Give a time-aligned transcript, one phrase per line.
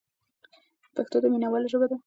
[0.95, 1.97] پښتو د مینوالو ژبه ده.